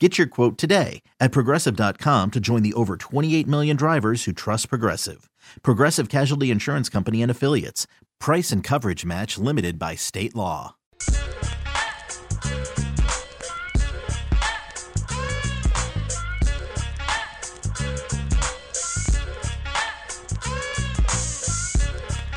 Get 0.00 0.18
your 0.18 0.26
quote 0.26 0.58
today 0.58 1.02
at 1.20 1.30
progressive.com 1.30 2.32
to 2.32 2.40
join 2.40 2.62
the 2.64 2.74
over 2.74 2.96
28 2.96 3.46
million 3.46 3.76
drivers 3.76 4.24
who 4.24 4.32
trust 4.32 4.68
Progressive. 4.68 5.30
Progressive 5.62 6.08
Casualty 6.08 6.50
Insurance 6.50 6.88
Company 6.88 7.22
and 7.22 7.30
Affiliates. 7.30 7.86
Price 8.18 8.50
and 8.50 8.64
coverage 8.64 9.04
match 9.04 9.38
limited 9.38 9.78
by 9.78 9.94
state 9.94 10.34
law. 10.34 10.74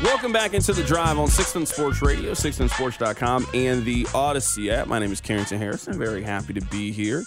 Welcome 0.03 0.31
back 0.31 0.53
into 0.53 0.73
the 0.73 0.83
drive 0.83 1.17
on 1.17 1.27
Sixth 1.27 1.67
Sports 1.67 2.03
Radio, 2.03 2.33
610sports.com, 2.33 3.47
and 3.55 3.83
the 3.83 4.05
Odyssey 4.13 4.69
app. 4.69 4.87
My 4.87 4.99
name 4.99 5.11
is 5.11 5.19
Carrington 5.19 5.57
Harrison. 5.57 5.97
Very 5.97 6.21
happy 6.21 6.53
to 6.53 6.61
be 6.61 6.91
here. 6.91 7.23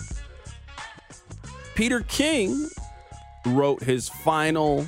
Peter 1.81 2.01
King 2.01 2.69
wrote 3.47 3.83
his 3.83 4.07
final 4.07 4.87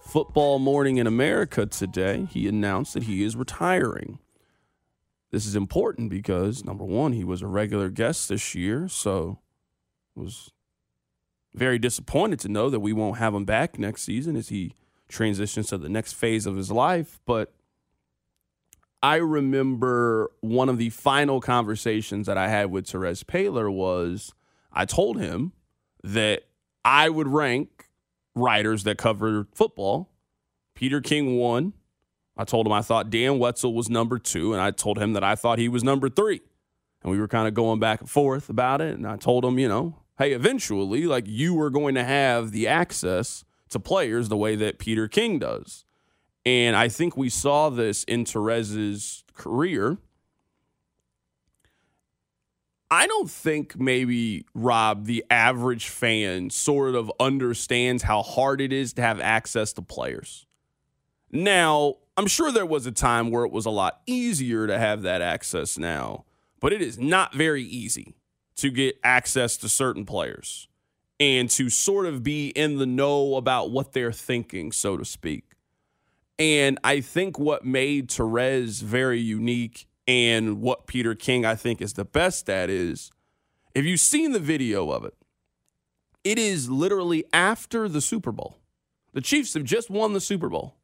football 0.00 0.58
morning 0.58 0.96
in 0.96 1.06
America 1.06 1.66
today. 1.66 2.26
He 2.30 2.48
announced 2.48 2.94
that 2.94 3.02
he 3.02 3.22
is 3.22 3.36
retiring. 3.36 4.18
This 5.32 5.44
is 5.44 5.54
important 5.54 6.08
because 6.08 6.64
number 6.64 6.82
one, 6.82 7.12
he 7.12 7.24
was 7.24 7.42
a 7.42 7.46
regular 7.46 7.90
guest 7.90 8.30
this 8.30 8.54
year, 8.54 8.88
so 8.88 9.40
was 10.14 10.50
very 11.52 11.78
disappointed 11.78 12.40
to 12.40 12.48
know 12.48 12.70
that 12.70 12.80
we 12.80 12.94
won't 12.94 13.18
have 13.18 13.34
him 13.34 13.44
back 13.44 13.78
next 13.78 14.00
season 14.00 14.34
as 14.34 14.48
he 14.48 14.72
transitions 15.10 15.66
to 15.66 15.76
the 15.76 15.90
next 15.90 16.14
phase 16.14 16.46
of 16.46 16.56
his 16.56 16.70
life. 16.72 17.20
But 17.26 17.52
I 19.02 19.16
remember 19.16 20.30
one 20.40 20.70
of 20.70 20.78
the 20.78 20.88
final 20.88 21.42
conversations 21.42 22.26
that 22.28 22.38
I 22.38 22.48
had 22.48 22.70
with 22.70 22.86
Terez 22.86 23.24
Paylor 23.24 23.70
was 23.70 24.32
I 24.72 24.86
told 24.86 25.20
him 25.20 25.52
that 26.14 26.44
I 26.84 27.08
would 27.08 27.28
rank 27.28 27.88
writers 28.34 28.84
that 28.84 28.98
cover 28.98 29.46
football. 29.52 30.10
Peter 30.74 31.00
King 31.00 31.36
one. 31.36 31.74
I 32.36 32.44
told 32.44 32.66
him 32.66 32.72
I 32.72 32.82
thought 32.82 33.10
Dan 33.10 33.40
Wetzel 33.40 33.74
was 33.74 33.90
number 33.90 34.18
two, 34.18 34.52
and 34.52 34.62
I 34.62 34.70
told 34.70 34.98
him 34.98 35.12
that 35.14 35.24
I 35.24 35.34
thought 35.34 35.58
he 35.58 35.68
was 35.68 35.82
number 35.82 36.08
three. 36.08 36.40
And 37.02 37.10
we 37.10 37.18
were 37.18 37.26
kind 37.26 37.48
of 37.48 37.54
going 37.54 37.80
back 37.80 38.00
and 38.00 38.08
forth 38.08 38.48
about 38.48 38.80
it. 38.80 38.96
And 38.96 39.06
I 39.06 39.16
told 39.16 39.44
him, 39.44 39.58
you 39.58 39.68
know, 39.68 39.96
hey, 40.18 40.32
eventually, 40.32 41.04
like 41.04 41.24
you 41.26 41.54
were 41.54 41.70
going 41.70 41.96
to 41.96 42.04
have 42.04 42.52
the 42.52 42.68
access 42.68 43.44
to 43.70 43.80
players 43.80 44.28
the 44.28 44.36
way 44.36 44.54
that 44.56 44.78
Peter 44.78 45.08
King 45.08 45.40
does. 45.40 45.84
And 46.46 46.76
I 46.76 46.88
think 46.88 47.16
we 47.16 47.28
saw 47.28 47.70
this 47.70 48.04
in 48.04 48.24
Terez's 48.24 49.24
career 49.34 49.98
I 52.90 53.06
don't 53.06 53.30
think 53.30 53.78
maybe 53.78 54.46
Rob, 54.54 55.04
the 55.04 55.24
average 55.30 55.88
fan, 55.88 56.50
sort 56.50 56.94
of 56.94 57.12
understands 57.20 58.02
how 58.02 58.22
hard 58.22 58.60
it 58.60 58.72
is 58.72 58.94
to 58.94 59.02
have 59.02 59.20
access 59.20 59.72
to 59.74 59.82
players. 59.82 60.46
Now, 61.30 61.96
I'm 62.16 62.26
sure 62.26 62.50
there 62.50 62.64
was 62.64 62.86
a 62.86 62.92
time 62.92 63.30
where 63.30 63.44
it 63.44 63.52
was 63.52 63.66
a 63.66 63.70
lot 63.70 64.00
easier 64.06 64.66
to 64.66 64.78
have 64.78 65.02
that 65.02 65.20
access 65.20 65.76
now, 65.76 66.24
but 66.60 66.72
it 66.72 66.80
is 66.80 66.98
not 66.98 67.34
very 67.34 67.62
easy 67.62 68.14
to 68.56 68.70
get 68.70 68.98
access 69.04 69.56
to 69.58 69.68
certain 69.68 70.06
players 70.06 70.66
and 71.20 71.50
to 71.50 71.68
sort 71.68 72.06
of 72.06 72.22
be 72.22 72.48
in 72.48 72.78
the 72.78 72.86
know 72.86 73.36
about 73.36 73.70
what 73.70 73.92
they're 73.92 74.12
thinking, 74.12 74.72
so 74.72 74.96
to 74.96 75.04
speak. 75.04 75.44
And 76.38 76.78
I 76.84 77.00
think 77.00 77.38
what 77.38 77.64
made 77.64 78.08
Terez 78.08 78.80
very 78.80 79.20
unique 79.20 79.87
and 80.08 80.60
what 80.62 80.88
Peter 80.88 81.14
King, 81.14 81.44
I 81.44 81.54
think, 81.54 81.82
is 81.82 81.92
the 81.92 82.06
best 82.06 82.48
at 82.48 82.70
is 82.70 83.10
if 83.74 83.84
you've 83.84 84.00
seen 84.00 84.32
the 84.32 84.40
video 84.40 84.90
of 84.90 85.04
it, 85.04 85.12
it 86.24 86.38
is 86.38 86.70
literally 86.70 87.24
after 87.32 87.88
the 87.88 88.00
Super 88.00 88.32
Bowl. 88.32 88.56
The 89.12 89.20
Chiefs 89.20 89.54
have 89.54 89.62
just 89.64 89.90
won 89.90 90.14
the 90.14 90.20
Super 90.20 90.48
Bowl. 90.48 90.74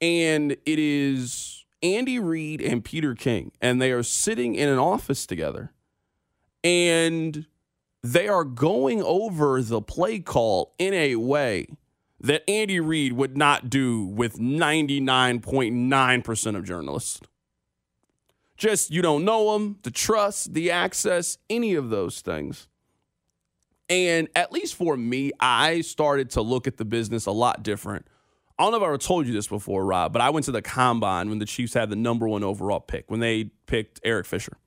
And 0.00 0.52
it 0.52 0.78
is 0.78 1.66
Andy 1.82 2.18
Reid 2.18 2.62
and 2.62 2.82
Peter 2.84 3.14
King, 3.14 3.52
and 3.60 3.82
they 3.82 3.92
are 3.92 4.02
sitting 4.02 4.54
in 4.54 4.68
an 4.68 4.78
office 4.78 5.26
together. 5.26 5.72
And 6.64 7.46
they 8.02 8.28
are 8.28 8.44
going 8.44 9.02
over 9.02 9.60
the 9.60 9.82
play 9.82 10.20
call 10.20 10.74
in 10.78 10.94
a 10.94 11.16
way 11.16 11.66
that 12.20 12.48
Andy 12.48 12.80
Reid 12.80 13.12
would 13.12 13.36
not 13.36 13.68
do 13.68 14.02
with 14.04 14.38
99.9% 14.38 16.56
of 16.56 16.64
journalists. 16.64 17.20
Just 18.58 18.90
you 18.90 19.00
don't 19.02 19.24
know 19.24 19.52
them, 19.52 19.78
the 19.82 19.90
trust, 19.90 20.52
the 20.52 20.70
access, 20.70 21.38
any 21.48 21.74
of 21.74 21.90
those 21.90 22.20
things. 22.20 22.68
And 23.88 24.28
at 24.36 24.52
least 24.52 24.74
for 24.74 24.96
me, 24.96 25.32
I 25.40 25.80
started 25.80 26.30
to 26.30 26.42
look 26.42 26.66
at 26.66 26.76
the 26.76 26.84
business 26.84 27.26
a 27.26 27.30
lot 27.30 27.62
different. 27.62 28.06
I 28.58 28.64
don't 28.64 28.72
know 28.72 28.78
if 28.78 28.82
I 28.82 28.86
ever 28.86 28.98
told 28.98 29.26
you 29.26 29.32
this 29.32 29.46
before, 29.46 29.84
Rob, 29.86 30.12
but 30.12 30.20
I 30.20 30.30
went 30.30 30.44
to 30.46 30.52
the 30.52 30.60
combine 30.60 31.28
when 31.28 31.38
the 31.38 31.46
Chiefs 31.46 31.74
had 31.74 31.88
the 31.88 31.96
number 31.96 32.28
one 32.28 32.42
overall 32.42 32.80
pick, 32.80 33.08
when 33.08 33.20
they 33.20 33.44
picked 33.66 34.00
Eric 34.02 34.26
Fisher. 34.26 34.58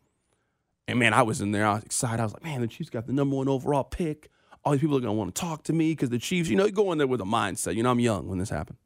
And 0.88 0.98
man, 0.98 1.14
I 1.14 1.22
was 1.24 1.42
in 1.42 1.52
there. 1.52 1.68
I 1.68 1.76
was 1.76 1.84
excited. 1.84 2.22
I 2.22 2.24
was 2.24 2.34
like, 2.34 2.44
man, 2.44 2.62
the 2.62 2.68
Chiefs 2.68 2.90
got 2.90 3.06
the 3.06 3.14
number 3.14 3.36
one 3.36 3.50
overall 3.50 3.84
pick. 3.84 4.30
All 4.64 4.72
these 4.72 4.82
people 4.82 4.96
are 4.96 5.02
going 5.02 5.14
to 5.14 5.18
want 5.18 5.36
to 5.36 5.40
talk 5.40 5.64
to 5.64 5.74
me 5.74 5.92
because 5.92 6.10
the 6.10 6.20
Chiefs, 6.20 6.50
you 6.50 6.56
know, 6.56 6.66
you 6.66 6.72
go 6.72 6.92
in 6.94 6.98
there 6.98 7.08
with 7.08 7.22
a 7.22 7.26
mindset. 7.26 7.76
You 7.76 7.84
know, 7.84 7.92
I'm 7.92 8.00
young 8.00 8.28
when 8.28 8.40
this 8.40 8.50
happened. 8.50 8.78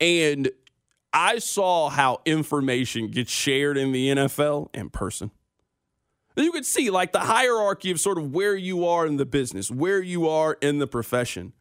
And 0.00 0.50
I 1.12 1.38
saw 1.38 1.88
how 1.88 2.20
information 2.24 3.08
gets 3.08 3.30
shared 3.30 3.76
in 3.76 3.92
the 3.92 4.08
NFL 4.08 4.68
in 4.74 4.90
person. 4.90 5.30
You 6.36 6.52
could 6.52 6.66
see 6.66 6.90
like 6.90 7.12
the 7.12 7.20
hierarchy 7.20 7.90
of 7.90 7.98
sort 7.98 8.18
of 8.18 8.34
where 8.34 8.54
you 8.54 8.86
are 8.86 9.06
in 9.06 9.16
the 9.16 9.24
business, 9.24 9.70
where 9.70 10.02
you 10.02 10.28
are 10.28 10.58
in 10.60 10.78
the 10.78 10.86
profession. 10.86 11.54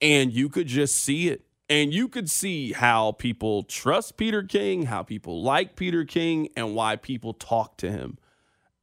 And 0.00 0.32
you 0.32 0.48
could 0.48 0.66
just 0.66 0.96
see 0.96 1.28
it. 1.28 1.42
And 1.68 1.92
you 1.92 2.08
could 2.08 2.30
see 2.30 2.72
how 2.72 3.12
people 3.12 3.64
trust 3.64 4.16
Peter 4.16 4.42
King, 4.42 4.84
how 4.84 5.02
people 5.02 5.42
like 5.42 5.74
Peter 5.74 6.04
King, 6.04 6.48
and 6.56 6.74
why 6.74 6.96
people 6.96 7.34
talk 7.34 7.76
to 7.78 7.90
him. 7.90 8.18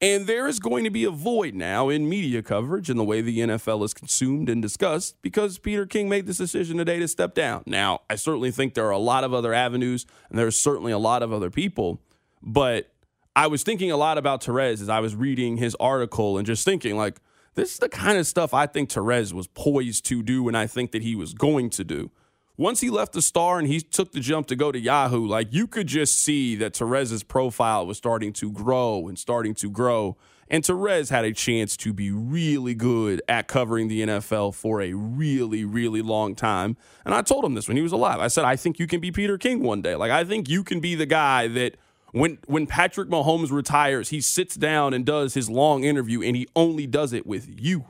And 0.04 0.28
there 0.28 0.50
is 0.50 0.60
going 0.60 0.84
to 0.84 0.90
be 0.90 1.06
a 1.06 1.10
void 1.10 1.56
now 1.56 1.88
in 1.88 2.10
media 2.10 2.42
coverage 2.42 2.90
and 2.90 3.00
the 3.00 3.06
way 3.06 3.22
the 3.22 3.40
NFL 3.40 3.86
is 3.86 3.94
consumed 3.94 4.50
and 4.50 4.62
discussed 4.62 5.16
because 5.22 5.58
Peter 5.58 5.86
King 5.86 6.10
made 6.10 6.26
this 6.26 6.40
decision 6.40 6.78
today 6.78 7.00
to 7.00 7.08
step 7.08 7.34
down. 7.34 7.64
Now, 7.66 8.02
I 8.10 8.16
certainly 8.16 8.52
think 8.52 8.74
there 8.74 8.86
are 8.86 8.92
a 8.92 8.98
lot 8.98 9.24
of 9.24 9.34
other 9.34 9.54
avenues 9.54 10.06
and 10.30 10.38
there's 10.38 10.58
certainly 10.58 10.92
a 10.92 10.98
lot 10.98 11.24
of 11.24 11.32
other 11.32 11.50
people, 11.50 12.02
but 12.42 12.92
I 13.34 13.48
was 13.48 13.64
thinking 13.64 13.92
a 13.92 13.96
lot 13.96 14.18
about 14.18 14.42
Terez 14.42 14.82
as 14.82 14.90
I 14.90 15.00
was 15.00 15.16
reading 15.16 15.56
his 15.56 15.74
article 15.80 16.38
and 16.38 16.46
just 16.46 16.66
thinking, 16.66 16.98
like, 16.98 17.22
this 17.56 17.72
is 17.72 17.80
the 17.80 17.88
kind 17.88 18.18
of 18.18 18.28
stuff 18.28 18.54
I 18.54 18.66
think 18.66 18.90
Terez 18.90 19.32
was 19.32 19.48
poised 19.48 20.04
to 20.08 20.22
do 20.22 20.50
and 20.50 20.58
I 20.58 20.68
think 20.68 20.92
that 20.92 21.02
he 21.02 21.16
was 21.16 21.34
going 21.34 21.70
to 21.70 21.86
do 21.86 22.12
once 22.58 22.82
he 22.82 22.90
left 22.90 23.14
the 23.14 23.22
star 23.22 23.60
and 23.60 23.68
he 23.68 23.82
took 23.82 24.12
the 24.12 24.20
jump 24.20 24.48
to 24.48 24.56
go 24.56 24.72
to 24.72 24.80
Yahoo, 24.80 25.26
like 25.26 25.52
you 25.52 25.68
could 25.68 25.88
just 25.88 26.20
see 26.20 26.56
that 26.56 26.74
Terez's 26.74 27.24
profile 27.24 27.86
was 27.86 27.98
starting 27.98 28.34
to 28.34 28.52
grow 28.52 29.08
and 29.08 29.18
starting 29.18 29.54
to 29.56 29.70
grow. 29.70 30.18
And 30.50 30.64
Terez 30.64 31.10
had 31.10 31.26
a 31.26 31.34
chance 31.34 31.76
to 31.78 31.94
be 31.94 32.12
really 32.12 32.76
good 32.76 33.24
at 33.28 33.48
covering 33.48 33.88
the 33.88 34.04
NFL 34.04 34.54
for 34.54 34.82
a 34.82 34.94
really, 34.94 35.66
really 35.66 36.02
long 36.04 36.36
time. 36.36 36.78
And 37.06 37.16
I 37.16 37.24
told 37.24 37.44
him 37.44 37.56
this 37.56 37.68
when 37.68 37.78
he 37.78 37.82
was 37.82 37.94
alive. 37.94 38.20
I 38.20 38.28
said, 38.28 38.46
I 38.46 38.56
think 38.56 38.78
you 38.78 38.86
can 38.86 39.00
be 39.00 39.12
Peter 39.12 39.38
King 39.38 39.64
one 39.64 39.82
day. 39.82 39.96
Like, 39.96 40.12
I 40.12 40.24
think 40.24 40.48
you 40.50 40.64
can 40.64 40.80
be 40.80 40.94
the 40.96 41.08
guy 41.08 41.48
that 41.48 41.78
When 42.12 42.38
when 42.46 42.68
Patrick 42.68 43.10
Mahomes 43.10 43.52
retires, 43.52 44.10
he 44.10 44.22
sits 44.22 44.56
down 44.56 44.94
and 44.94 45.04
does 45.04 45.34
his 45.34 45.50
long 45.50 45.84
interview 45.84 46.22
and 46.22 46.36
he 46.36 46.48
only 46.56 46.86
does 46.86 47.12
it 47.12 47.26
with 47.26 47.48
you. 47.60 47.86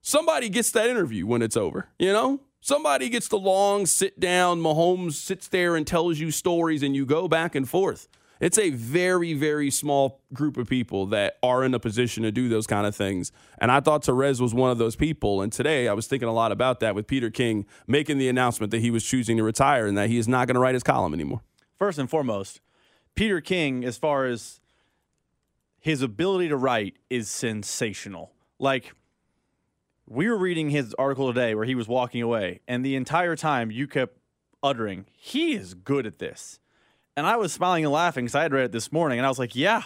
Somebody 0.00 0.48
gets 0.48 0.70
that 0.72 0.88
interview 0.88 1.26
when 1.26 1.42
it's 1.42 1.56
over, 1.56 1.88
you 1.98 2.12
know? 2.12 2.40
Somebody 2.60 3.08
gets 3.08 3.28
the 3.28 3.38
long 3.38 3.86
sit 3.86 4.18
down. 4.18 4.60
Mahomes 4.60 5.12
sits 5.12 5.48
there 5.48 5.76
and 5.76 5.86
tells 5.86 6.18
you 6.18 6.30
stories 6.30 6.82
and 6.82 6.94
you 6.94 7.06
go 7.06 7.28
back 7.28 7.54
and 7.54 7.68
forth. 7.68 8.08
It's 8.40 8.58
a 8.58 8.70
very, 8.70 9.34
very 9.34 9.70
small 9.70 10.20
group 10.32 10.56
of 10.56 10.68
people 10.68 11.06
that 11.06 11.38
are 11.42 11.64
in 11.64 11.74
a 11.74 11.80
position 11.80 12.22
to 12.22 12.30
do 12.30 12.48
those 12.48 12.66
kind 12.66 12.86
of 12.86 12.94
things. 12.94 13.32
And 13.58 13.72
I 13.72 13.80
thought 13.80 14.04
Terez 14.04 14.40
was 14.40 14.54
one 14.54 14.70
of 14.70 14.78
those 14.78 14.94
people. 14.94 15.42
And 15.42 15.52
today 15.52 15.88
I 15.88 15.92
was 15.92 16.06
thinking 16.06 16.28
a 16.28 16.32
lot 16.32 16.52
about 16.52 16.78
that 16.80 16.94
with 16.94 17.08
Peter 17.08 17.30
King 17.30 17.66
making 17.86 18.18
the 18.18 18.28
announcement 18.28 18.70
that 18.70 18.80
he 18.80 18.90
was 18.90 19.04
choosing 19.04 19.36
to 19.38 19.42
retire 19.42 19.86
and 19.86 19.98
that 19.98 20.08
he 20.08 20.18
is 20.18 20.28
not 20.28 20.46
going 20.46 20.54
to 20.54 20.60
write 20.60 20.74
his 20.74 20.84
column 20.84 21.14
anymore. 21.14 21.42
First 21.78 21.98
and 21.98 22.08
foremost, 22.08 22.60
Peter 23.14 23.40
King, 23.40 23.84
as 23.84 23.96
far 23.96 24.26
as 24.26 24.60
his 25.80 26.02
ability 26.02 26.48
to 26.48 26.56
write, 26.56 26.96
is 27.10 27.28
sensational. 27.28 28.32
Like, 28.60 28.94
we 30.08 30.28
were 30.28 30.38
reading 30.38 30.70
his 30.70 30.94
article 30.94 31.32
today 31.32 31.54
where 31.54 31.64
he 31.64 31.74
was 31.74 31.86
walking 31.86 32.22
away, 32.22 32.60
and 32.66 32.84
the 32.84 32.96
entire 32.96 33.36
time 33.36 33.70
you 33.70 33.86
kept 33.86 34.18
uttering, 34.62 35.06
he 35.16 35.54
is 35.54 35.74
good 35.74 36.06
at 36.06 36.18
this. 36.18 36.58
And 37.16 37.26
I 37.26 37.36
was 37.36 37.52
smiling 37.52 37.84
and 37.84 37.92
laughing 37.92 38.24
because 38.24 38.34
I 38.34 38.42
had 38.42 38.52
read 38.52 38.64
it 38.66 38.72
this 38.72 38.90
morning, 38.90 39.18
and 39.18 39.26
I 39.26 39.28
was 39.28 39.38
like, 39.38 39.54
yeah, 39.54 39.82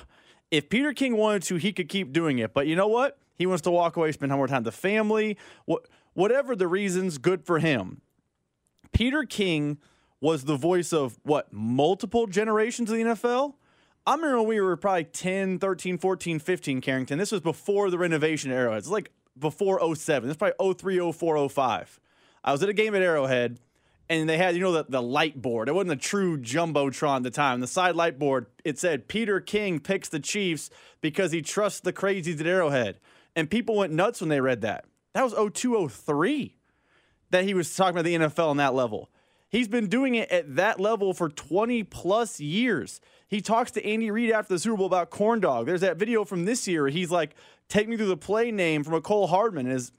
if 0.51 0.69
Peter 0.69 0.93
King 0.93 1.17
wanted 1.17 1.43
to, 1.45 1.57
he 1.57 1.73
could 1.73 1.89
keep 1.89 2.13
doing 2.13 2.39
it. 2.39 2.55
But 2.55 2.67
you 2.67 2.77
know 2.77 2.87
what? 2.87 3.19
He 3.37 3.47
wants 3.47 3.63
to 3.63 3.71
walk 3.71 3.97
away, 3.97 4.13
spend 4.13 4.31
more 4.33 4.47
time 4.47 4.63
with 4.63 4.75
the 4.75 4.79
family. 4.79 5.37
What, 5.65 5.89
whatever 6.13 6.55
the 6.55 6.69
reasons, 6.69 7.19
good 7.19 7.45
for 7.45 7.59
him. 7.59 8.03
Peter 8.93 9.25
King 9.25 9.79
was 10.21 10.45
the 10.45 10.57
voice 10.57 10.93
of 10.93 11.19
what 11.25 11.53
multiple 11.53 12.27
generations 12.27 12.91
of 12.91 12.99
the 12.99 13.03
NFL. 13.03 13.55
I 14.07 14.15
remember 14.15 14.39
when 14.39 14.49
we 14.49 14.61
were 14.61 14.77
probably 14.77 15.05
10, 15.05 15.59
13, 15.59 15.99
14, 15.99 16.39
15, 16.39 16.81
Carrington. 16.81 17.19
This 17.19 17.33
was 17.33 17.41
before 17.41 17.91
the 17.91 17.99
renovation 17.99 18.53
era. 18.53 18.77
It's 18.77 18.89
like 18.89 19.11
before 19.39 19.95
07. 19.95 20.29
This 20.29 20.37
probably 20.37 20.75
03, 20.75 21.13
04, 21.13 21.49
05. 21.49 22.01
I 22.45 22.53
was 22.53 22.63
at 22.63 22.69
a 22.69 22.73
game 22.73 22.95
at 22.95 23.03
Arrowhead, 23.03 23.61
and 24.09 24.29
they 24.29 24.37
had, 24.37 24.55
you 24.55 24.61
know, 24.61 24.73
the, 24.73 24.85
the 24.89 25.03
light 25.03 25.41
board. 25.41 25.69
It 25.69 25.75
wasn't 25.75 25.93
a 25.93 25.97
true 25.97 26.39
Jumbotron 26.39 27.19
at 27.19 27.23
the 27.23 27.31
time. 27.31 27.61
The 27.61 27.67
side 27.67 27.95
light 27.95 28.19
board, 28.19 28.47
it 28.65 28.79
said 28.79 29.09
Peter 29.09 29.41
King 29.41 29.79
picks 29.79 30.09
the 30.09 30.21
Chiefs 30.21 30.71
because 31.01 31.33
he 31.33 31.43
trusts 31.43 31.81
the 31.81 31.93
crazies 31.93 32.41
at 32.41 32.47
Arrowhead. 32.47 32.99
And 33.35 33.49
people 33.49 33.77
went 33.77 33.93
nuts 33.93 34.21
when 34.21 34.29
they 34.29 34.41
read 34.41 34.61
that. 34.63 34.85
That 35.15 35.25
was 35.25 35.35
02, 35.55 35.89
03 35.89 36.57
that 37.31 37.45
he 37.45 37.55
was 37.55 37.75
talking 37.75 37.99
about 37.99 38.05
the 38.05 38.15
NFL 38.15 38.49
on 38.49 38.59
that 38.59 38.75
level. 38.75 39.11
He's 39.49 39.69
been 39.69 39.89
doing 39.89 40.15
it 40.15 40.31
at 40.31 40.57
that 40.57 40.81
level 40.81 41.13
for 41.13 41.29
20 41.29 41.83
plus 41.85 42.41
years. 42.41 43.01
He 43.33 43.41
talks 43.41 43.71
to 43.71 43.87
Andy 43.87 44.11
Reid 44.11 44.31
after 44.31 44.53
the 44.53 44.59
Super 44.59 44.77
Bowl 44.77 44.85
about 44.85 45.09
corn 45.09 45.41
dog. 45.41 45.65
There's 45.65 45.81
that 45.81 45.97
video 45.97 46.23
from 46.23 46.45
this 46.45 46.69
year. 46.69 46.89
He's 46.89 47.11
like, 47.11 47.35
take 47.67 47.89
me 47.89 47.97
through 47.97 48.09
the 48.09 48.17
play 48.19 48.53
name 48.53 48.85
from 48.85 48.93
Mecole 48.93 49.27
Hardman. 49.27 49.65
And 49.65 49.75
as 49.75 49.91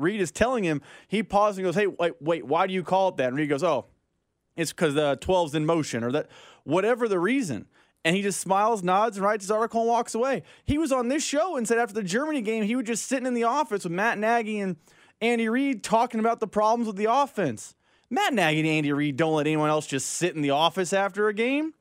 Reid 0.00 0.20
is 0.20 0.32
telling 0.32 0.64
him, 0.64 0.82
he 1.06 1.22
pauses 1.22 1.58
and 1.58 1.64
goes, 1.64 1.76
hey, 1.76 1.86
wait, 1.86 2.20
wait, 2.20 2.44
why 2.44 2.66
do 2.66 2.74
you 2.74 2.82
call 2.82 3.10
it 3.10 3.18
that? 3.18 3.28
And 3.28 3.36
Reid 3.36 3.50
goes, 3.50 3.62
oh, 3.62 3.86
it's 4.56 4.72
because 4.72 4.94
the 4.94 5.16
12's 5.18 5.54
in 5.54 5.64
motion 5.64 6.02
or 6.02 6.10
that, 6.10 6.26
whatever 6.64 7.06
the 7.06 7.20
reason. 7.20 7.66
And 8.04 8.16
he 8.16 8.22
just 8.22 8.40
smiles, 8.40 8.82
nods, 8.82 9.16
and 9.16 9.24
writes 9.24 9.44
his 9.44 9.50
article 9.52 9.82
and 9.82 9.88
walks 9.88 10.16
away. 10.16 10.42
He 10.64 10.76
was 10.76 10.90
on 10.90 11.06
this 11.06 11.22
show 11.22 11.56
and 11.56 11.68
said 11.68 11.78
after 11.78 11.94
the 11.94 12.02
Germany 12.02 12.40
game, 12.40 12.64
he 12.64 12.74
was 12.74 12.86
just 12.86 13.06
sitting 13.06 13.26
in 13.26 13.34
the 13.34 13.44
office 13.44 13.84
with 13.84 13.92
Matt 13.92 14.18
Nagy 14.18 14.58
and 14.58 14.74
Andy 15.20 15.48
Reid 15.48 15.84
talking 15.84 16.18
about 16.18 16.40
the 16.40 16.48
problems 16.48 16.88
with 16.88 16.96
the 16.96 17.12
offense. 17.12 17.76
Matt 18.10 18.34
Nagy 18.34 18.58
and 18.58 18.68
Andy 18.68 18.92
Reid 18.92 19.16
don't 19.16 19.34
let 19.34 19.46
anyone 19.46 19.70
else 19.70 19.86
just 19.86 20.10
sit 20.10 20.34
in 20.34 20.42
the 20.42 20.50
office 20.50 20.92
after 20.92 21.28
a 21.28 21.32
game. 21.32 21.72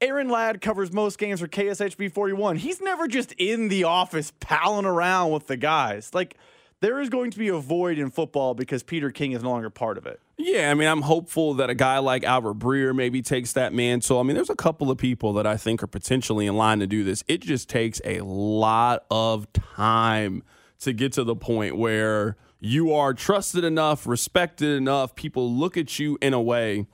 Aaron 0.00 0.28
Ladd 0.28 0.60
covers 0.60 0.92
most 0.92 1.18
games 1.18 1.40
for 1.40 1.48
KSHB 1.48 2.12
41. 2.12 2.56
He's 2.56 2.80
never 2.80 3.08
just 3.08 3.32
in 3.32 3.68
the 3.68 3.84
office 3.84 4.32
palling 4.38 4.86
around 4.86 5.32
with 5.32 5.48
the 5.48 5.56
guys. 5.56 6.14
Like, 6.14 6.36
there 6.80 7.00
is 7.00 7.08
going 7.08 7.32
to 7.32 7.38
be 7.38 7.48
a 7.48 7.58
void 7.58 7.98
in 7.98 8.10
football 8.10 8.54
because 8.54 8.84
Peter 8.84 9.10
King 9.10 9.32
is 9.32 9.42
no 9.42 9.50
longer 9.50 9.70
part 9.70 9.98
of 9.98 10.06
it. 10.06 10.20
Yeah, 10.36 10.70
I 10.70 10.74
mean, 10.74 10.86
I'm 10.86 11.02
hopeful 11.02 11.54
that 11.54 11.68
a 11.68 11.74
guy 11.74 11.98
like 11.98 12.22
Albert 12.22 12.60
Breer 12.60 12.94
maybe 12.94 13.22
takes 13.22 13.52
that 13.54 13.72
mantle. 13.72 14.20
I 14.20 14.22
mean, 14.22 14.36
there's 14.36 14.50
a 14.50 14.54
couple 14.54 14.88
of 14.88 14.98
people 14.98 15.32
that 15.32 15.46
I 15.46 15.56
think 15.56 15.82
are 15.82 15.88
potentially 15.88 16.46
in 16.46 16.56
line 16.56 16.78
to 16.78 16.86
do 16.86 17.02
this. 17.02 17.24
It 17.26 17.40
just 17.40 17.68
takes 17.68 18.00
a 18.04 18.20
lot 18.20 19.04
of 19.10 19.52
time 19.52 20.44
to 20.80 20.92
get 20.92 21.12
to 21.14 21.24
the 21.24 21.34
point 21.34 21.76
where 21.76 22.36
you 22.60 22.92
are 22.92 23.12
trusted 23.12 23.64
enough, 23.64 24.06
respected 24.06 24.76
enough, 24.76 25.16
people 25.16 25.52
look 25.52 25.76
at 25.76 25.98
you 25.98 26.18
in 26.20 26.32
a 26.32 26.40
way 26.40 26.86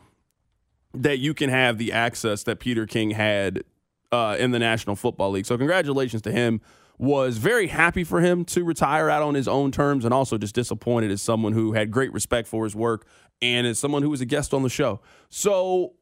that 0.95 1.19
you 1.19 1.35
can 1.35 1.51
have 1.51 1.79
the 1.79 1.93
access 1.93 2.43
that 2.45 2.61
Peter 2.61 2.87
King 2.87 3.11
had 3.11 3.65
uh, 4.13 4.37
in 4.39 4.53
the 4.53 4.59
National 4.59 4.97
Football 4.97 5.33
League. 5.33 5.47
So, 5.47 5.59
congratulations 5.59 6.23
to 6.23 6.33
him. 6.33 6.61
Was 6.97 7.39
very 7.39 7.67
happy 7.67 8.05
for 8.05 8.21
him 8.21 8.45
to 8.47 8.63
retire 8.63 9.11
out 9.11 9.21
on 9.21 9.35
his 9.35 9.49
own 9.49 9.73
terms 9.73 10.05
and 10.05 10.15
also 10.15 10.39
just 10.39 10.55
disappointed 10.55 11.11
as 11.11 11.21
someone 11.21 11.53
who 11.53 11.73
had 11.73 11.91
great 11.91 12.13
respect 12.13 12.47
for 12.47 12.63
his 12.63 12.77
work 12.77 13.05
and 13.43 13.67
as 13.67 13.81
someone 13.81 14.03
who 14.03 14.11
was 14.11 14.21
a 14.21 14.25
guest 14.25 14.55
on 14.55 14.63
the 14.63 14.69
show. 14.69 15.01
So, 15.29 15.95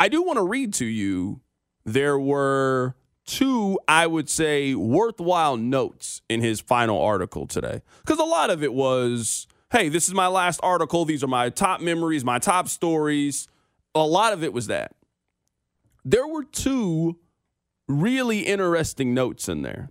I 0.00 0.08
do 0.08 0.22
want 0.22 0.38
to 0.38 0.42
read 0.42 0.72
to 0.74 0.86
you. 0.86 1.42
There 1.84 2.18
were 2.18 2.96
two, 3.26 3.78
I 3.86 4.06
would 4.06 4.30
say, 4.30 4.74
worthwhile 4.74 5.56
notes 5.56 6.22
in 6.28 6.40
his 6.40 6.60
final 6.60 7.00
article 7.00 7.46
today. 7.46 7.82
Because 8.04 8.18
a 8.18 8.24
lot 8.24 8.50
of 8.50 8.62
it 8.62 8.72
was, 8.72 9.46
hey, 9.70 9.88
this 9.88 10.08
is 10.08 10.14
my 10.14 10.28
last 10.28 10.60
article. 10.62 11.04
These 11.04 11.22
are 11.22 11.28
my 11.28 11.50
top 11.50 11.80
memories, 11.80 12.24
my 12.24 12.38
top 12.38 12.68
stories. 12.68 13.48
A 13.96 14.06
lot 14.06 14.32
of 14.32 14.44
it 14.44 14.52
was 14.52 14.66
that. 14.66 14.94
There 16.04 16.26
were 16.26 16.44
two 16.44 17.18
really 17.88 18.40
interesting 18.40 19.14
notes 19.14 19.48
in 19.48 19.62
there. 19.62 19.90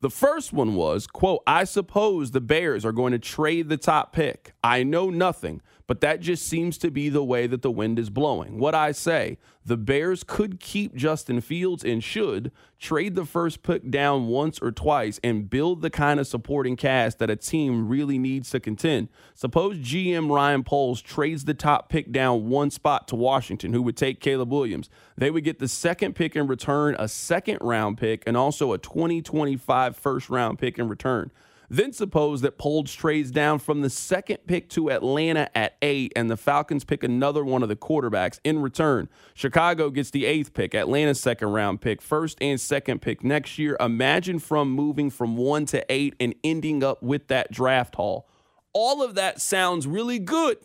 The 0.00 0.10
first 0.10 0.52
one 0.52 0.76
was, 0.76 1.08
quote, 1.08 1.42
I 1.44 1.64
suppose 1.64 2.30
the 2.30 2.40
Bears 2.40 2.84
are 2.84 2.92
going 2.92 3.12
to 3.12 3.18
trade 3.18 3.68
the 3.68 3.76
top 3.76 4.12
pick. 4.12 4.52
I 4.62 4.84
know 4.84 5.10
nothing, 5.10 5.60
but 5.88 6.00
that 6.02 6.20
just 6.20 6.46
seems 6.46 6.78
to 6.78 6.90
be 6.92 7.08
the 7.08 7.24
way 7.24 7.48
that 7.48 7.62
the 7.62 7.70
wind 7.70 7.98
is 7.98 8.10
blowing. 8.10 8.58
What 8.58 8.76
I 8.76 8.92
say, 8.92 9.38
the 9.68 9.76
Bears 9.76 10.24
could 10.24 10.60
keep 10.60 10.94
Justin 10.94 11.40
Fields 11.42 11.84
and 11.84 12.02
should 12.02 12.50
trade 12.78 13.14
the 13.14 13.26
first 13.26 13.62
pick 13.62 13.90
down 13.90 14.26
once 14.26 14.58
or 14.60 14.72
twice 14.72 15.20
and 15.22 15.50
build 15.50 15.82
the 15.82 15.90
kind 15.90 16.18
of 16.18 16.26
supporting 16.26 16.74
cast 16.74 17.18
that 17.18 17.28
a 17.28 17.36
team 17.36 17.86
really 17.86 18.18
needs 18.18 18.50
to 18.50 18.60
contend. 18.60 19.08
Suppose 19.34 19.76
GM 19.78 20.34
Ryan 20.34 20.64
Poles 20.64 21.02
trades 21.02 21.44
the 21.44 21.54
top 21.54 21.90
pick 21.90 22.10
down 22.10 22.48
one 22.48 22.70
spot 22.70 23.06
to 23.08 23.16
Washington, 23.16 23.74
who 23.74 23.82
would 23.82 23.96
take 23.96 24.20
Caleb 24.20 24.50
Williams. 24.50 24.88
They 25.16 25.30
would 25.30 25.44
get 25.44 25.58
the 25.58 25.68
second 25.68 26.14
pick 26.14 26.34
in 26.34 26.46
return, 26.46 26.96
a 26.98 27.06
second 27.06 27.58
round 27.60 27.98
pick, 27.98 28.22
and 28.26 28.36
also 28.36 28.72
a 28.72 28.78
2025 28.78 29.96
first 29.96 30.30
round 30.30 30.58
pick 30.58 30.78
in 30.78 30.88
return. 30.88 31.30
Then 31.70 31.92
suppose 31.92 32.40
that 32.40 32.56
Poles 32.56 32.94
trades 32.94 33.30
down 33.30 33.58
from 33.58 33.82
the 33.82 33.90
second 33.90 34.38
pick 34.46 34.70
to 34.70 34.90
Atlanta 34.90 35.50
at 35.56 35.76
eight, 35.82 36.12
and 36.16 36.30
the 36.30 36.36
Falcons 36.36 36.84
pick 36.84 37.02
another 37.02 37.44
one 37.44 37.62
of 37.62 37.68
the 37.68 37.76
quarterbacks 37.76 38.40
in 38.42 38.60
return. 38.60 39.08
Chicago 39.34 39.90
gets 39.90 40.10
the 40.10 40.24
eighth 40.24 40.54
pick, 40.54 40.74
Atlanta's 40.74 41.20
second 41.20 41.48
round 41.48 41.82
pick, 41.82 42.00
first 42.00 42.38
and 42.40 42.58
second 42.58 43.02
pick 43.02 43.22
next 43.22 43.58
year. 43.58 43.76
Imagine 43.80 44.38
from 44.38 44.70
moving 44.70 45.10
from 45.10 45.36
one 45.36 45.66
to 45.66 45.84
eight 45.92 46.14
and 46.18 46.34
ending 46.42 46.82
up 46.82 47.02
with 47.02 47.28
that 47.28 47.52
draft 47.52 47.96
haul. 47.96 48.26
All 48.72 49.02
of 49.02 49.14
that 49.16 49.40
sounds 49.40 49.86
really 49.86 50.18
good. 50.18 50.56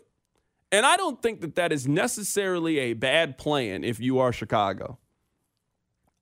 And 0.71 0.85
I 0.85 0.97
don't 0.97 1.21
think 1.21 1.41
that 1.41 1.55
that 1.55 1.71
is 1.71 1.87
necessarily 1.87 2.79
a 2.79 2.93
bad 2.93 3.37
plan 3.37 3.83
if 3.83 3.99
you 3.99 4.19
are 4.19 4.31
Chicago. 4.31 4.97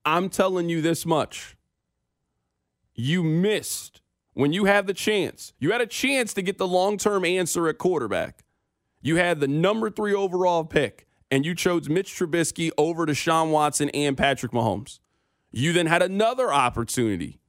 I'm 0.04 0.30
telling 0.30 0.70
you 0.70 0.82
this 0.82 1.06
much. 1.06 1.56
You 2.94 3.24
missed 3.24 4.01
when 4.34 4.54
you 4.54 4.66
had 4.66 4.88
the 4.88 4.94
chance. 4.94 5.54
You 5.60 5.72
had 5.72 5.82
a 5.82 5.88
chance 5.88 6.34
to 6.34 6.42
get 6.42 6.58
the 6.58 6.68
long 6.68 6.98
term 6.98 7.26
answer 7.26 7.68
at 7.68 7.78
quarterback. 7.78 8.44
You 9.02 9.18
had 9.18 9.40
the 9.40 9.48
number 9.48 9.90
three 9.90 10.14
overall 10.14 10.64
pick, 10.64 11.08
and 11.30 11.46
you 11.46 11.56
chose 11.56 11.90
Mitch 11.90 12.14
Trubisky 12.14 12.72
over 12.78 13.06
Deshaun 13.06 13.52
Watson 13.52 13.90
and 13.90 14.18
Patrick 14.18 14.52
Mahomes. 14.52 15.00
You 15.52 15.74
then 15.74 15.88
had 15.88 16.02
another 16.02 16.54
opportunity. 16.54 17.40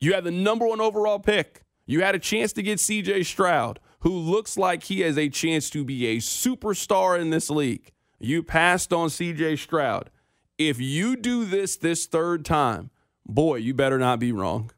You 0.00 0.14
had 0.14 0.24
the 0.24 0.30
number 0.30 0.66
one 0.66 0.80
overall 0.80 1.18
pick. 1.18 1.62
You 1.86 2.02
had 2.02 2.14
a 2.14 2.18
chance 2.18 2.52
to 2.54 2.62
get 2.62 2.78
CJ 2.78 3.24
Stroud, 3.24 3.78
who 4.00 4.10
looks 4.10 4.56
like 4.56 4.84
he 4.84 5.00
has 5.00 5.16
a 5.16 5.28
chance 5.28 5.70
to 5.70 5.84
be 5.84 6.06
a 6.06 6.16
superstar 6.16 7.20
in 7.20 7.30
this 7.30 7.48
league. 7.48 7.92
You 8.18 8.42
passed 8.42 8.92
on 8.92 9.08
CJ 9.08 9.58
Stroud. 9.58 10.10
If 10.58 10.80
you 10.80 11.16
do 11.16 11.44
this 11.44 11.76
this 11.76 12.06
third 12.06 12.44
time, 12.44 12.90
boy, 13.26 13.56
you 13.56 13.74
better 13.74 13.98
not 13.98 14.18
be 14.18 14.32
wrong. 14.32 14.70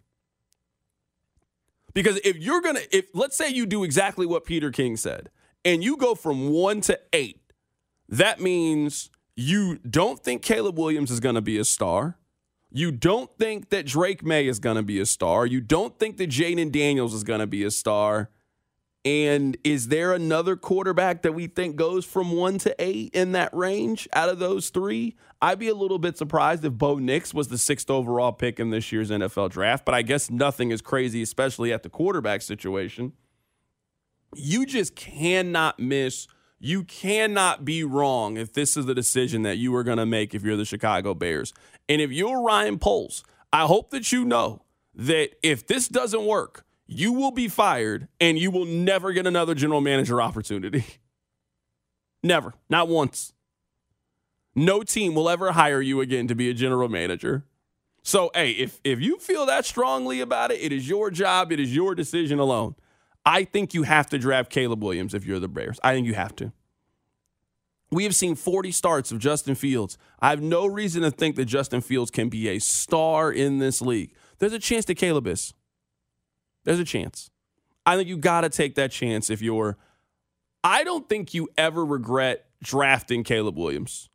Because 1.99 2.21
if 2.23 2.37
you're 2.37 2.61
going 2.61 2.77
to, 2.77 2.97
if 2.97 3.07
let's 3.13 3.37
say 3.37 3.49
you 3.49 3.67
do 3.67 3.83
exactly 3.83 4.25
what 4.25 4.45
Peter 4.45 4.71
King 4.71 4.97
said 4.97 5.31
and 5.65 5.83
you 5.83 5.97
go 5.97 6.15
from 6.15 6.51
one 6.51 6.81
to 6.83 6.97
eight, 7.13 7.41
that 8.09 8.39
means 8.39 9.11
you 9.35 9.79
don't 9.79 10.23
think 10.23 10.41
Caleb 10.41 10.79
Williams 10.79 11.11
is 11.11 11.19
going 11.19 11.35
to 11.35 11.41
be 11.41 11.59
a 11.59 11.65
star. 11.65 12.17
You 12.71 12.93
don't 12.93 13.37
think 13.37 13.71
that 13.71 13.85
Drake 13.85 14.25
Maye 14.25 14.47
is 14.47 14.61
going 14.61 14.77
to 14.77 14.85
be 14.85 15.01
a 15.01 15.07
star. 15.07 15.45
You 15.45 15.61
don't 15.61 15.99
think 15.99 16.19
that 16.19 16.31
Jayden 16.31 16.71
Daniels 16.71 17.15
is 17.15 17.25
going 17.25 17.41
to 17.41 17.49
be 17.49 17.65
a 17.65 17.71
star. 17.73 18.31
And 19.09 19.57
is 19.65 19.89
there 19.89 20.13
another 20.13 20.55
quarterback 20.55 21.23
that 21.23 21.33
we 21.33 21.47
think 21.47 21.77
goes 21.77 22.05
from 22.05 22.33
one 22.33 22.59
to 22.59 22.75
eight 22.79 23.15
in 23.15 23.33
that 23.33 23.49
range 23.55 24.07
out 24.13 24.29
of 24.29 24.39
those 24.39 24.69
three? 24.69 25.17
I'd 25.41 25.59
be 25.59 25.69
a 25.69 25.75
little 25.75 25.99
bit 25.99 26.19
surprised 26.19 26.63
if 26.63 26.75
Bo 26.75 26.99
Nix 26.99 27.33
was 27.33 27.49
the 27.49 27.57
sixth 27.57 27.89
overall 27.89 28.33
pick 28.33 28.61
in 28.61 28.69
this 28.69 28.93
year's 28.93 29.11
NFL 29.11 29.49
draft, 29.49 29.87
but 29.87 29.95
I 29.95 30.03
guess 30.03 30.31
nothing 30.31 30.71
is 30.71 30.83
crazy, 30.83 31.23
especially 31.23 31.73
at 31.73 31.85
the 31.85 31.89
quarterback 31.89 32.43
situation. 32.43 33.15
You 34.37 34.67
just 34.67 34.95
cannot 34.95 35.79
miss. 35.79 36.29
You 36.59 36.85
cannot 36.85 37.65
be 37.65 37.85
wrong 37.85 38.37
if 38.37 38.53
this 38.53 38.77
is 38.77 38.85
the 38.85 38.95
decision 38.95 39.41
that 39.41 39.57
you 39.57 39.75
are 39.75 39.85
going 39.85 39.97
to 39.97 40.05
make 40.05 40.35
if 40.35 40.43
you're 40.43 40.57
the 40.59 40.67
Chicago 40.67 41.15
Bears. 41.15 41.55
And 41.89 42.03
if 42.03 42.13
you're 42.13 42.43
Ryan 42.43 42.79
Poles, 42.79 43.25
I 43.55 43.65
hope 43.65 43.89
that 43.89 44.13
you 44.13 44.27
know 44.27 44.65
that 44.95 45.31
if 45.43 45.67
this 45.67 45.89
doesn't 45.89 46.27
work, 46.27 46.67
you 46.89 47.13
will 47.13 47.31
be 47.31 47.47
fired 47.49 48.09
and 48.19 48.39
you 48.39 48.51
will 48.51 48.65
never 48.65 49.13
get 49.13 49.27
another 49.27 49.55
general 49.55 49.83
manager 49.83 50.21
opportunity. 50.21 50.85
never. 52.23 52.55
Not 52.69 52.89
once. 52.89 53.35
No 54.55 54.83
team 54.83 55.15
will 55.15 55.29
ever 55.29 55.53
hire 55.53 55.83
you 55.83 56.01
again 56.01 56.27
to 56.27 56.35
be 56.35 56.51
a 56.51 56.55
general 56.55 56.89
manager. 56.89 57.45
So, 58.03 58.31
hey, 58.35 58.53
if 58.53 58.81
if 58.83 59.01
you 59.01 59.19
feel 59.19 59.45
that 59.47 59.67
strongly 59.67 60.21
about 60.21 60.51
it, 60.51 60.61
it 60.61 60.73
is 60.73 60.89
your 60.89 61.11
job, 61.11 61.53
it 61.53 61.61
is 61.61 61.75
your 61.75 61.95
decision 61.95 62.39
alone. 62.39 62.75
I 63.25 63.45
think 63.45 63.75
you 63.75 63.83
have 63.83 64.09
to 64.09 64.19
draft 64.19 64.51
Caleb 64.51 64.83
Williams 64.83 65.13
if 65.13 65.27
you're 65.27 65.39
the 65.39 65.49
Bears. 65.49 65.79
I 65.85 65.93
think 65.93 66.07
you 66.07 66.15
have 66.15 66.35
to. 66.37 66.53
We 67.91 68.05
have 68.05 68.15
seen 68.15 68.35
40 68.35 68.73
starts 68.73 69.13
of 69.13 69.19
Justin 69.19 69.55
Fields. 69.55 69.99
I 70.21 70.31
have 70.31 70.43
no 70.43 70.67
reason 70.67 71.03
to 71.03 71.11
think 71.11 71.37
that 71.37 71.45
Justin 71.45 71.83
Fields 71.83 72.11
can 72.11 72.29
be 72.29 72.49
a 72.49 72.59
star 72.59 73.31
in 73.31 73.59
this 73.59 73.83
league. 73.83 74.15
There's 74.39 74.53
a 74.53 74.59
chance 74.59 74.87
that 74.87 74.95
Caleb 74.97 75.27
is. 75.27 75.53
There's 76.69 76.79
a 76.79 76.85
chance. 76.85 77.31
I 77.87 77.97
think 77.97 78.11
you 78.11 78.19
got 78.19 78.43
to 78.43 78.51
take 78.51 78.75
that 78.75 78.91
chance 78.91 79.31
if 79.31 79.41
you're. 79.41 79.79
I 80.63 80.85
don't 80.85 81.09
think 81.09 81.33
you 81.33 81.49
ever 81.57 81.83
regret 81.83 82.45
drafting 82.63 83.25
Caleb 83.25 83.57
Williams. 83.57 84.11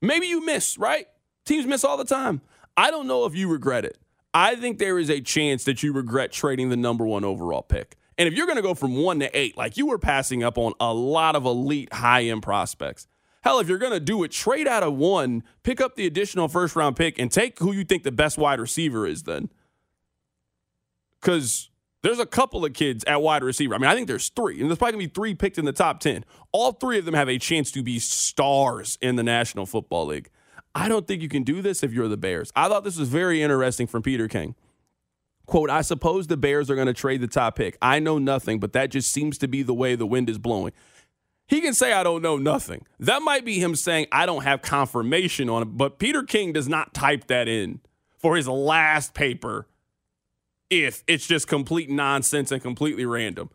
Maybe 0.00 0.26
you 0.26 0.42
miss, 0.42 0.78
right? 0.78 1.06
Teams 1.44 1.66
miss 1.66 1.84
all 1.84 1.98
the 1.98 2.06
time. 2.06 2.40
I 2.78 2.90
don't 2.90 3.06
know 3.06 3.26
if 3.26 3.34
you 3.34 3.46
regret 3.46 3.84
it. 3.84 3.98
I 4.32 4.54
think 4.54 4.78
there 4.78 4.98
is 4.98 5.10
a 5.10 5.20
chance 5.20 5.64
that 5.64 5.82
you 5.82 5.92
regret 5.92 6.32
trading 6.32 6.70
the 6.70 6.78
number 6.78 7.04
one 7.04 7.24
overall 7.24 7.60
pick. 7.60 7.98
And 8.16 8.26
if 8.26 8.32
you're 8.32 8.46
going 8.46 8.56
to 8.56 8.62
go 8.62 8.72
from 8.72 8.96
one 8.96 9.20
to 9.20 9.38
eight, 9.38 9.54
like 9.54 9.76
you 9.76 9.84
were 9.84 9.98
passing 9.98 10.42
up 10.42 10.56
on 10.56 10.72
a 10.80 10.94
lot 10.94 11.36
of 11.36 11.44
elite 11.44 11.92
high 11.92 12.22
end 12.22 12.42
prospects. 12.42 13.06
Hell, 13.42 13.60
if 13.60 13.68
you're 13.68 13.76
going 13.76 13.92
to 13.92 14.00
do 14.00 14.24
it, 14.24 14.30
trade 14.30 14.66
out 14.66 14.82
of 14.82 14.94
one, 14.94 15.42
pick 15.62 15.78
up 15.78 15.94
the 15.96 16.06
additional 16.06 16.48
first 16.48 16.74
round 16.74 16.96
pick, 16.96 17.18
and 17.18 17.30
take 17.30 17.58
who 17.58 17.72
you 17.72 17.84
think 17.84 18.02
the 18.02 18.10
best 18.10 18.38
wide 18.38 18.60
receiver 18.60 19.06
is 19.06 19.24
then 19.24 19.50
because 21.26 21.70
there's 22.04 22.20
a 22.20 22.26
couple 22.26 22.64
of 22.64 22.72
kids 22.72 23.02
at 23.04 23.20
wide 23.20 23.42
receiver. 23.42 23.74
I 23.74 23.78
mean, 23.78 23.90
I 23.90 23.96
think 23.96 24.06
there's 24.06 24.28
three, 24.28 24.60
and 24.60 24.70
there's 24.70 24.78
probably 24.78 24.92
gonna 24.92 25.08
be 25.08 25.12
three 25.12 25.34
picked 25.34 25.58
in 25.58 25.64
the 25.64 25.72
top 25.72 25.98
10. 25.98 26.24
All 26.52 26.70
three 26.70 27.00
of 27.00 27.04
them 27.04 27.14
have 27.14 27.28
a 27.28 27.36
chance 27.36 27.72
to 27.72 27.82
be 27.82 27.98
stars 27.98 28.96
in 29.00 29.16
the 29.16 29.24
National 29.24 29.66
Football 29.66 30.06
League. 30.06 30.30
I 30.72 30.88
don't 30.88 31.04
think 31.08 31.22
you 31.22 31.28
can 31.28 31.42
do 31.42 31.62
this 31.62 31.82
if 31.82 31.92
you're 31.92 32.06
the 32.06 32.16
Bears. 32.16 32.52
I 32.54 32.68
thought 32.68 32.84
this 32.84 32.96
was 32.96 33.08
very 33.08 33.42
interesting 33.42 33.88
from 33.88 34.02
Peter 34.02 34.28
King. 34.28 34.54
Quote, 35.46 35.68
I 35.68 35.80
suppose 35.80 36.28
the 36.28 36.36
Bears 36.36 36.70
are 36.70 36.74
going 36.76 36.86
to 36.86 36.92
trade 36.92 37.20
the 37.22 37.28
top 37.28 37.56
pick. 37.56 37.76
I 37.80 37.98
know 37.98 38.18
nothing, 38.18 38.60
but 38.60 38.72
that 38.74 38.90
just 38.90 39.10
seems 39.10 39.38
to 39.38 39.48
be 39.48 39.62
the 39.62 39.74
way 39.74 39.94
the 39.94 40.06
wind 40.06 40.28
is 40.28 40.38
blowing. 40.38 40.72
He 41.48 41.60
can 41.60 41.72
say, 41.72 41.92
I 41.92 42.02
don't 42.02 42.20
know 42.20 42.36
nothing. 42.36 42.84
That 43.00 43.22
might 43.22 43.44
be 43.44 43.58
him 43.58 43.74
saying, 43.74 44.06
I 44.12 44.26
don't 44.26 44.42
have 44.42 44.60
confirmation 44.60 45.48
on 45.48 45.62
it, 45.62 45.76
but 45.76 45.98
Peter 45.98 46.24
King 46.24 46.52
does 46.52 46.68
not 46.68 46.94
type 46.94 47.28
that 47.28 47.48
in 47.48 47.80
for 48.18 48.36
his 48.36 48.46
last 48.48 49.14
paper 49.14 49.66
if 50.70 51.04
it's 51.06 51.26
just 51.26 51.48
complete 51.48 51.90
nonsense 51.90 52.50
and 52.52 52.62
completely 52.62 53.06
random. 53.06 53.50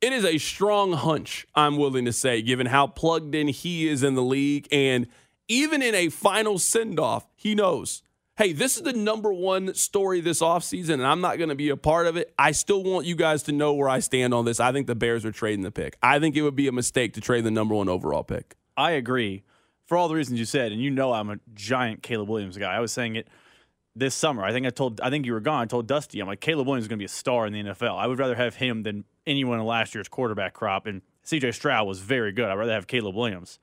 It 0.00 0.12
is 0.12 0.24
a 0.24 0.38
strong 0.38 0.92
hunch, 0.94 1.46
I'm 1.54 1.76
willing 1.76 2.04
to 2.06 2.12
say, 2.12 2.42
given 2.42 2.66
how 2.66 2.88
plugged 2.88 3.34
in 3.34 3.48
he 3.48 3.88
is 3.88 4.02
in 4.02 4.14
the 4.14 4.22
league. 4.22 4.66
And 4.72 5.06
even 5.46 5.80
in 5.80 5.94
a 5.94 6.08
final 6.08 6.58
send 6.58 6.98
off, 6.98 7.26
he 7.36 7.54
knows 7.54 8.02
hey, 8.36 8.52
this 8.52 8.76
is 8.76 8.82
the 8.82 8.92
number 8.92 9.32
one 9.32 9.74
story 9.74 10.20
this 10.20 10.40
offseason, 10.40 10.94
and 10.94 11.06
I'm 11.06 11.20
not 11.20 11.36
going 11.36 11.50
to 11.50 11.54
be 11.54 11.68
a 11.68 11.76
part 11.76 12.06
of 12.06 12.16
it. 12.16 12.32
I 12.38 12.52
still 12.52 12.82
want 12.82 13.06
you 13.06 13.14
guys 13.14 13.42
to 13.44 13.52
know 13.52 13.74
where 13.74 13.88
I 13.88 14.00
stand 14.00 14.32
on 14.32 14.46
this. 14.46 14.58
I 14.58 14.72
think 14.72 14.86
the 14.86 14.94
Bears 14.94 15.24
are 15.24 15.30
trading 15.30 15.62
the 15.62 15.70
pick. 15.70 15.96
I 16.02 16.18
think 16.18 16.34
it 16.34 16.42
would 16.42 16.56
be 16.56 16.66
a 16.66 16.72
mistake 16.72 17.12
to 17.14 17.20
trade 17.20 17.44
the 17.44 17.50
number 17.50 17.74
one 17.74 17.88
overall 17.88 18.24
pick. 18.24 18.56
I 18.76 18.92
agree 18.92 19.44
for 19.86 19.96
all 19.96 20.08
the 20.08 20.14
reasons 20.14 20.38
you 20.38 20.46
said. 20.46 20.72
And 20.72 20.80
you 20.80 20.90
know 20.90 21.12
I'm 21.12 21.30
a 21.30 21.38
giant 21.54 22.02
Caleb 22.02 22.30
Williams 22.30 22.56
guy. 22.56 22.74
I 22.74 22.80
was 22.80 22.90
saying 22.90 23.16
it 23.16 23.28
this 23.94 24.14
summer. 24.14 24.44
I 24.44 24.52
think 24.52 24.66
I 24.66 24.70
told 24.70 25.00
I 25.00 25.10
think 25.10 25.26
you 25.26 25.32
were 25.32 25.40
gone. 25.40 25.62
I 25.62 25.66
told 25.66 25.86
Dusty, 25.86 26.20
I'm 26.20 26.26
like 26.26 26.40
Caleb 26.40 26.66
Williams 26.66 26.84
is 26.84 26.88
going 26.88 26.98
to 26.98 27.02
be 27.02 27.06
a 27.06 27.08
star 27.08 27.46
in 27.46 27.52
the 27.52 27.62
NFL. 27.62 27.98
I 27.98 28.06
would 28.06 28.18
rather 28.18 28.34
have 28.34 28.56
him 28.56 28.82
than 28.82 29.04
anyone 29.26 29.60
in 29.60 29.66
last 29.66 29.94
year's 29.94 30.08
quarterback 30.08 30.54
crop. 30.54 30.86
And 30.86 31.02
C.J. 31.22 31.52
Stroud 31.52 31.86
was 31.86 32.00
very 32.00 32.32
good. 32.32 32.46
I'd 32.46 32.54
rather 32.54 32.72
have 32.72 32.86
Caleb 32.86 33.14
Williams. 33.14 33.58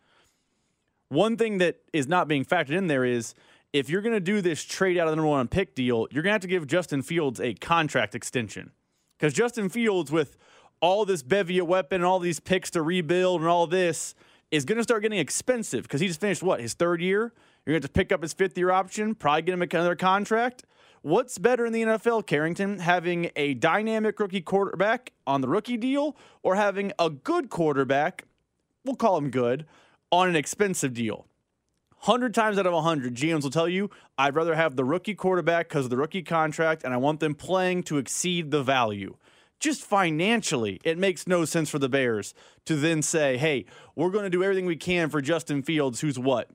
One 1.10 1.38
thing 1.38 1.58
that 1.58 1.78
is 1.92 2.08
not 2.08 2.28
being 2.28 2.46
factored 2.46 2.78
in 2.78 2.88
there 2.88 3.04
is 3.04 3.34
if 3.74 3.90
you're 3.90 4.02
going 4.02 4.14
to 4.14 4.20
do 4.20 4.42
this 4.42 4.64
trade 4.64 4.98
out 4.98 5.08
of 5.08 5.12
the 5.12 5.16
number 5.16 5.30
one 5.30 5.48
pick 5.48 5.76
deal, 5.76 6.08
you're 6.12 6.24
going 6.24 6.32
to 6.32 6.36
have 6.36 6.42
to 6.42 6.48
give 6.48 6.68
Justin 6.68 7.02
Fields 7.02 7.40
a 7.40 7.56
contract 7.56 8.14
extension 8.14 8.72
because 9.18 9.34
Justin 9.34 9.70
Fields 9.70 10.12
with 10.12 10.38
all 10.82 11.06
this 11.06 11.24
bevy 11.24 11.60
of 11.60 11.68
weapon 11.68 11.96
and 11.96 12.06
all 12.06 12.20
these 12.20 12.40
picks 12.40 12.70
to 12.72 12.82
rebuild 12.82 13.42
and 13.42 13.50
all 13.50 13.68
this 13.68 14.16
is 14.52 14.66
going 14.66 14.78
to 14.78 14.84
start 14.84 15.02
getting 15.02 15.20
expensive 15.20 15.84
because 15.84 16.02
he 16.02 16.08
just 16.08 16.22
finished 16.22 16.42
what 16.42 16.62
his 16.62 16.74
third 16.74 17.02
year 17.02 17.34
you're 17.66 17.74
going 17.74 17.82
to 17.82 17.90
pick 17.90 18.12
up 18.12 18.22
his 18.22 18.34
fifth 18.34 18.58
year 18.58 18.72
option, 18.72 19.16
probably 19.16 19.44
get 19.44 19.54
him 19.54 19.62
another 19.62 19.96
contract. 19.96 20.64
What's 21.02 21.38
better 21.38 21.66
in 21.66 21.72
the 21.72 21.84
NFL, 21.84 22.26
Carrington, 22.26 22.80
having 22.80 23.32
a 23.38 23.54
dynamic 23.54 24.20
rookie 24.20 24.42
quarterback 24.42 25.14
on 25.26 25.40
the 25.40 25.48
rookie 25.48 25.78
deal 25.78 26.18
or 26.44 26.56
having 26.56 26.92
a 27.00 27.10
good 27.10 27.50
quarterback, 27.50 28.26
we'll 28.84 28.96
call 28.96 29.18
him 29.18 29.30
good, 29.30 29.66
on 30.12 30.28
an 30.28 30.36
expensive 30.36 30.94
deal? 30.94 31.26
100 32.04 32.34
times 32.34 32.58
out 32.58 32.66
of 32.66 32.74
100, 32.74 33.14
GMs 33.14 33.44
will 33.44 33.50
tell 33.50 33.68
you, 33.68 33.90
I'd 34.18 34.36
rather 34.36 34.56
have 34.56 34.76
the 34.76 34.86
rookie 34.86 35.16
quarterback 35.16 35.68
because 35.68 35.86
of 35.86 35.90
the 35.90 35.98
rookie 35.98 36.22
contract, 36.22 36.84
and 36.84 36.94
I 36.94 36.98
want 36.98 37.20
them 37.20 37.36
playing 37.36 37.84
to 37.84 37.98
exceed 37.98 38.52
the 38.52 38.64
value. 38.64 39.16
Just 39.60 39.84
financially, 39.84 40.80
it 40.86 40.98
makes 40.98 41.28
no 41.28 41.44
sense 41.44 41.70
for 41.70 41.80
the 41.80 41.90
Bears 41.90 42.34
to 42.66 42.78
then 42.78 43.02
say, 43.02 43.38
hey, 43.38 43.66
we're 43.96 44.12
going 44.12 44.24
to 44.24 44.30
do 44.30 44.44
everything 44.44 44.66
we 44.66 44.78
can 44.78 45.10
for 45.10 45.22
Justin 45.22 45.62
Fields, 45.62 46.00
who's 46.00 46.18
what, 46.18 46.50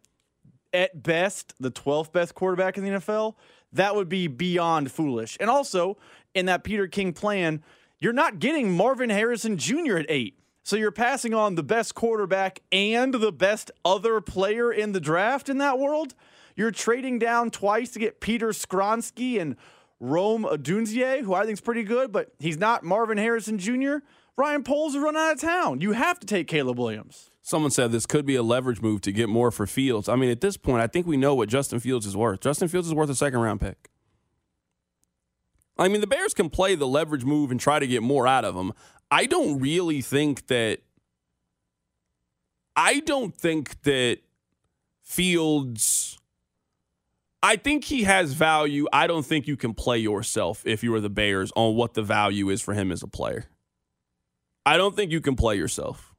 at 0.74 1.02
best 1.02 1.54
the 1.60 1.70
12th 1.70 2.12
best 2.12 2.34
quarterback 2.34 2.76
in 2.76 2.84
the 2.84 2.90
NFL, 2.90 3.34
that 3.72 3.94
would 3.94 4.08
be 4.08 4.26
beyond 4.26 4.90
foolish. 4.90 5.36
And 5.40 5.48
also, 5.48 5.96
in 6.34 6.46
that 6.46 6.64
Peter 6.64 6.86
King 6.86 7.12
plan, 7.12 7.62
you're 7.98 8.12
not 8.12 8.38
getting 8.38 8.70
Marvin 8.76 9.10
Harrison 9.10 9.56
Jr. 9.56 9.96
at 9.96 10.06
eight. 10.08 10.38
So 10.62 10.76
you're 10.76 10.92
passing 10.92 11.34
on 11.34 11.56
the 11.56 11.62
best 11.62 11.94
quarterback 11.94 12.60
and 12.72 13.14
the 13.14 13.32
best 13.32 13.70
other 13.84 14.20
player 14.20 14.72
in 14.72 14.92
the 14.92 15.00
draft 15.00 15.48
in 15.48 15.58
that 15.58 15.78
world. 15.78 16.14
You're 16.56 16.70
trading 16.70 17.18
down 17.18 17.50
twice 17.50 17.90
to 17.92 17.98
get 17.98 18.20
Peter 18.20 18.48
Skoronski 18.48 19.40
and 19.40 19.56
Rome 20.00 20.44
Odunze, 20.44 21.20
who 21.20 21.34
I 21.34 21.42
think 21.44 21.54
is 21.54 21.60
pretty 21.60 21.82
good, 21.82 22.12
but 22.12 22.32
he's 22.38 22.56
not 22.56 22.82
Marvin 22.82 23.18
Harrison 23.18 23.58
Jr. 23.58 23.96
Ryan 24.36 24.64
Poles 24.64 24.94
is 24.94 25.02
run 25.02 25.16
out 25.16 25.32
of 25.32 25.40
town. 25.40 25.80
You 25.80 25.92
have 25.92 26.18
to 26.20 26.26
take 26.26 26.48
Caleb 26.48 26.78
Williams. 26.78 27.30
Someone 27.46 27.70
said 27.70 27.92
this 27.92 28.06
could 28.06 28.24
be 28.24 28.36
a 28.36 28.42
leverage 28.42 28.80
move 28.80 29.02
to 29.02 29.12
get 29.12 29.28
more 29.28 29.50
for 29.50 29.66
Fields. 29.66 30.08
I 30.08 30.16
mean, 30.16 30.30
at 30.30 30.40
this 30.40 30.56
point, 30.56 30.80
I 30.82 30.86
think 30.86 31.06
we 31.06 31.18
know 31.18 31.34
what 31.34 31.50
Justin 31.50 31.78
Fields 31.78 32.06
is 32.06 32.16
worth. 32.16 32.40
Justin 32.40 32.68
Fields 32.68 32.88
is 32.88 32.94
worth 32.94 33.10
a 33.10 33.14
second 33.14 33.38
round 33.38 33.60
pick. 33.60 33.90
I 35.76 35.88
mean, 35.88 36.00
the 36.00 36.06
Bears 36.06 36.32
can 36.32 36.48
play 36.48 36.74
the 36.74 36.86
leverage 36.86 37.26
move 37.26 37.50
and 37.50 37.60
try 37.60 37.78
to 37.78 37.86
get 37.86 38.02
more 38.02 38.26
out 38.26 38.46
of 38.46 38.56
him. 38.56 38.72
I 39.10 39.26
don't 39.26 39.60
really 39.60 40.00
think 40.00 40.46
that. 40.46 40.80
I 42.74 43.00
don't 43.00 43.36
think 43.36 43.82
that 43.82 44.20
Fields. 45.02 46.18
I 47.42 47.56
think 47.56 47.84
he 47.84 48.04
has 48.04 48.32
value. 48.32 48.86
I 48.90 49.06
don't 49.06 49.26
think 49.26 49.46
you 49.46 49.58
can 49.58 49.74
play 49.74 49.98
yourself 49.98 50.62
if 50.64 50.82
you 50.82 50.94
are 50.94 51.00
the 51.00 51.10
Bears 51.10 51.52
on 51.54 51.74
what 51.74 51.92
the 51.92 52.02
value 52.02 52.48
is 52.48 52.62
for 52.62 52.72
him 52.72 52.90
as 52.90 53.02
a 53.02 53.06
player. 53.06 53.44
I 54.64 54.78
don't 54.78 54.96
think 54.96 55.12
you 55.12 55.20
can 55.20 55.36
play 55.36 55.56
yourself. 55.56 56.13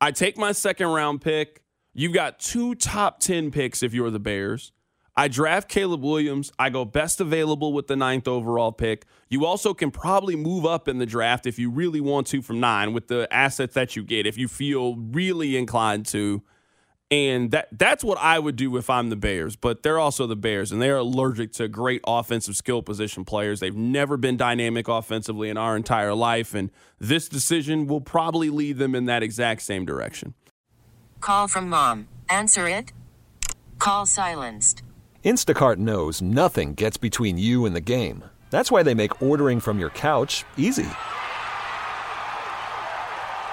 I 0.00 0.12
take 0.12 0.38
my 0.38 0.52
second 0.52 0.88
round 0.88 1.20
pick. 1.20 1.62
You've 1.92 2.12
got 2.12 2.38
two 2.38 2.74
top 2.76 3.18
10 3.18 3.50
picks 3.50 3.82
if 3.82 3.92
you're 3.92 4.10
the 4.10 4.20
Bears. 4.20 4.70
I 5.16 5.26
draft 5.26 5.68
Caleb 5.68 6.04
Williams. 6.04 6.52
I 6.60 6.70
go 6.70 6.84
best 6.84 7.20
available 7.20 7.72
with 7.72 7.88
the 7.88 7.96
ninth 7.96 8.28
overall 8.28 8.70
pick. 8.70 9.04
You 9.28 9.44
also 9.44 9.74
can 9.74 9.90
probably 9.90 10.36
move 10.36 10.64
up 10.64 10.86
in 10.86 10.98
the 10.98 11.06
draft 11.06 11.44
if 11.44 11.58
you 11.58 11.70
really 11.70 12.00
want 12.00 12.28
to 12.28 12.40
from 12.40 12.60
nine 12.60 12.92
with 12.92 13.08
the 13.08 13.26
assets 13.32 13.74
that 13.74 13.96
you 13.96 14.04
get, 14.04 14.26
if 14.26 14.38
you 14.38 14.46
feel 14.46 14.94
really 14.94 15.56
inclined 15.56 16.06
to. 16.06 16.44
And 17.10 17.52
that 17.52 17.68
that's 17.72 18.04
what 18.04 18.18
I 18.18 18.38
would 18.38 18.56
do 18.56 18.76
if 18.76 18.90
I'm 18.90 19.08
the 19.08 19.16
Bears. 19.16 19.56
But 19.56 19.82
they're 19.82 19.98
also 19.98 20.26
the 20.26 20.36
Bears, 20.36 20.72
and 20.72 20.82
they're 20.82 20.98
allergic 20.98 21.52
to 21.54 21.66
great 21.66 22.02
offensive 22.06 22.54
skill 22.54 22.82
position 22.82 23.24
players. 23.24 23.60
They've 23.60 23.74
never 23.74 24.18
been 24.18 24.36
dynamic 24.36 24.88
offensively 24.88 25.48
in 25.48 25.56
our 25.56 25.74
entire 25.74 26.14
life, 26.14 26.54
and 26.54 26.70
this 26.98 27.28
decision 27.28 27.86
will 27.86 28.02
probably 28.02 28.50
lead 28.50 28.76
them 28.76 28.94
in 28.94 29.06
that 29.06 29.22
exact 29.22 29.62
same 29.62 29.86
direction. 29.86 30.34
Call 31.20 31.48
from 31.48 31.68
mom. 31.70 32.08
Answer 32.28 32.68
it. 32.68 32.92
Call 33.78 34.06
silenced. 34.06 34.82
Instacart 35.24 35.76
knows 35.76 36.20
nothing 36.20 36.74
gets 36.74 36.96
between 36.96 37.38
you 37.38 37.64
and 37.64 37.74
the 37.74 37.80
game. 37.80 38.24
That's 38.50 38.70
why 38.70 38.82
they 38.82 38.94
make 38.94 39.22
ordering 39.22 39.60
from 39.60 39.78
your 39.78 39.90
couch 39.90 40.44
easy. 40.56 40.88